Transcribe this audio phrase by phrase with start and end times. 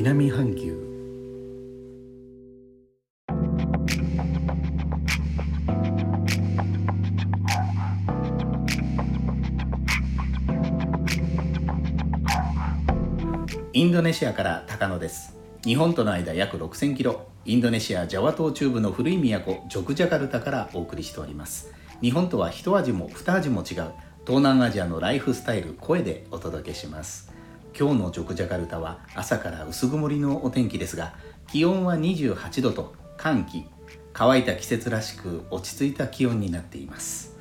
[0.00, 0.78] 南半球。
[13.72, 15.36] インドネシアから高野です。
[15.64, 17.26] 日本との間約6000キロ。
[17.44, 21.74] インドネシアジャワ島中部の古い都ジョクジャカルタからお送りしております。
[22.00, 23.90] 日本とは一味も二味も違う
[24.24, 27.36] 東南アジアのライフスタイル声でお届けします。
[27.76, 31.14] 今日のジョクジャカルタは朝から薄曇りのお天気ですが
[31.48, 33.64] 気温は28度と寒気
[34.12, 37.36] 乾いた季節らしく落ち着いた気温になっています。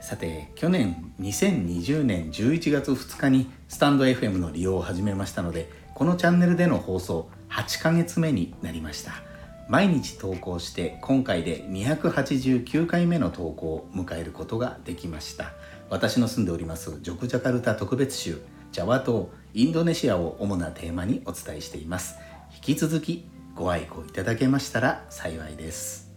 [0.00, 9.12] さて去年2020年11月2日にスタンド FM の利用を始めましたのでこのチャンネルでの放送8ヶ月目になりました。
[9.68, 15.52] 毎日投稿して今回で289回目の投稿を迎えることができました。
[15.88, 18.40] 私の住んでおりますジョクジャカルタ特別州
[18.72, 22.16] ジャワ島インドネシアを主なテーマにお伝えしています。
[22.54, 26.10] 引き続きご愛顧いただけましたら幸いです。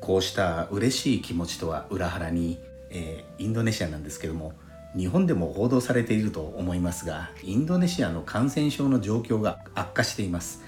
[0.00, 2.58] こうした嬉しい気持ちとは裏腹に、
[2.90, 4.54] えー、インドネシアなんですけども
[4.96, 10.62] 日本でも報道されていると思いますがインドネシアの感染症の状況が悪化しています。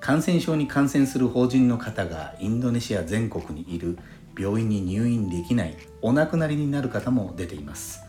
[0.00, 3.96] 感染症に感染する法人の方がインドネシア全国にいる
[4.36, 8.07] 病院に入院できないお亡くなりになる方も出ています。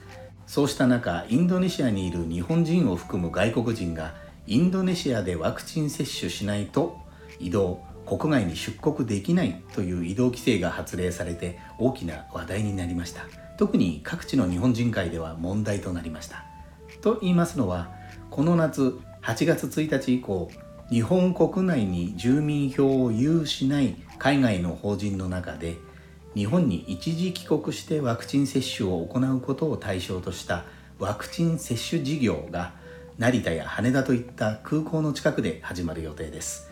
[0.50, 4.16] そうした中インドネシアにいる日本人を含む外国人が
[4.48, 6.98] インドネシアでワクチン接種しないと
[7.40, 13.26] 移動国外に出国できないという移動規制が発令されて大きな話題になりました。
[13.60, 16.44] 特に各地の日本人会では問題となりました。
[17.02, 17.92] と言いますのは
[18.32, 20.50] この夏8月1日以降
[20.90, 25.78] 日本国内に住民票を有しない海外の法人の中で
[26.40, 30.64] 日本に一時帰国してワクチン接種を行うことを対象とした
[30.98, 32.72] ワクチン接種事業が
[33.18, 36.72] 成田や羽田といった空港の近くで始まる予定です。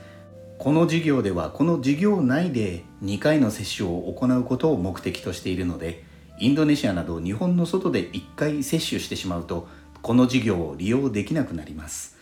[0.57, 6.05] この事業ではこの事業内で2回の接種を行うことを目的としているので
[6.39, 9.67] インドネシアなど日本の外で1回接種してしまうと
[10.01, 12.17] この事業を利用できなくなります。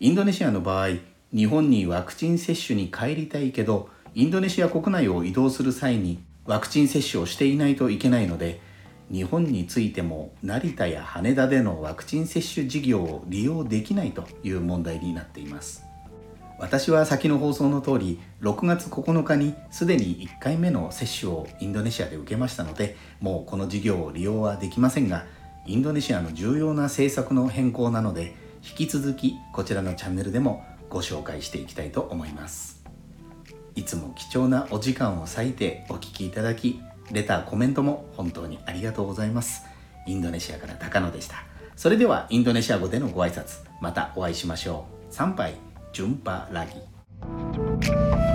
[0.00, 0.88] インドネシアの場合
[1.32, 8.60] 日本にワクチン接種に帰りたいけどインドネシア国内を移動する際にワクチン接種をしていないといけないので
[9.08, 15.84] 日本についても成田や羽田でのワクチン接種事業を利用できないという問題になっています。
[16.58, 25.24] 私は先の放送の通り6月9日にすでに1回目の接種をインドネシアで受けましたのでもうこの事業を利用はできませんが
[25.66, 32.79] インドネシアの重要な政策の変更なので引き続きこちらのチャンネルでもご紹介していきたいと思います。
[33.74, 36.80] いつも貴重なお時間を割いてお聴きいただき
[37.12, 39.62] レターコメントも本当にありがとうございます。
[40.06, 41.36] インドネシアから高野でした。
[41.76, 45.14] それではインドネシア語でのご挨拶またお会いしましょう。
[45.14, 45.54] 参拝
[45.92, 48.29] ジュンパラギ。